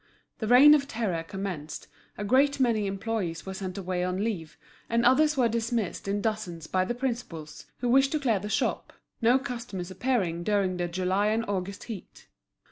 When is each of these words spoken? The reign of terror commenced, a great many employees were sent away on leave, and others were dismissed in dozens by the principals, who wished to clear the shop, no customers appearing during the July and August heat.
The 0.39 0.47
reign 0.47 0.73
of 0.73 0.87
terror 0.87 1.21
commenced, 1.21 1.87
a 2.17 2.23
great 2.25 2.59
many 2.59 2.87
employees 2.87 3.45
were 3.45 3.53
sent 3.53 3.77
away 3.77 4.03
on 4.03 4.23
leave, 4.23 4.57
and 4.89 5.05
others 5.05 5.37
were 5.37 5.47
dismissed 5.47 6.07
in 6.07 6.21
dozens 6.23 6.65
by 6.65 6.85
the 6.85 6.95
principals, 6.95 7.67
who 7.81 7.89
wished 7.89 8.11
to 8.13 8.19
clear 8.19 8.39
the 8.39 8.49
shop, 8.49 8.93
no 9.21 9.37
customers 9.37 9.91
appearing 9.91 10.41
during 10.43 10.77
the 10.77 10.87
July 10.87 11.27
and 11.27 11.45
August 11.47 11.83
heat. 11.83 12.25